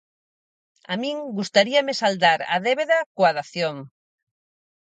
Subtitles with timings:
[0.93, 3.75] A min gustaríame saldar a débeda coa dación.